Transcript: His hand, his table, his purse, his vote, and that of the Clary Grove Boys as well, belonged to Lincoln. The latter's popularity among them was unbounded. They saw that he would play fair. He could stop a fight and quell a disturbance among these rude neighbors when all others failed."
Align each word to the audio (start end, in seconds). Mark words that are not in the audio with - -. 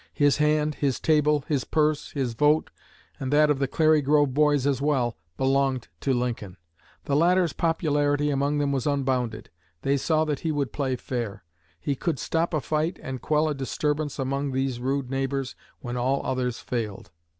His 0.15 0.37
hand, 0.37 0.73
his 0.73 0.99
table, 0.99 1.45
his 1.47 1.63
purse, 1.63 2.09
his 2.13 2.33
vote, 2.33 2.71
and 3.19 3.31
that 3.31 3.51
of 3.51 3.59
the 3.59 3.67
Clary 3.67 4.01
Grove 4.01 4.33
Boys 4.33 4.65
as 4.65 4.81
well, 4.81 5.15
belonged 5.37 5.89
to 5.99 6.11
Lincoln. 6.11 6.57
The 7.05 7.15
latter's 7.15 7.53
popularity 7.53 8.31
among 8.31 8.57
them 8.57 8.71
was 8.71 8.87
unbounded. 8.87 9.51
They 9.83 9.97
saw 9.97 10.25
that 10.25 10.39
he 10.39 10.51
would 10.51 10.73
play 10.73 10.95
fair. 10.95 11.43
He 11.79 11.93
could 11.93 12.17
stop 12.17 12.51
a 12.51 12.61
fight 12.61 12.97
and 13.03 13.21
quell 13.21 13.47
a 13.47 13.53
disturbance 13.53 14.17
among 14.17 14.53
these 14.53 14.79
rude 14.79 15.11
neighbors 15.11 15.55
when 15.81 15.95
all 15.97 16.25
others 16.25 16.57
failed." 16.57 17.11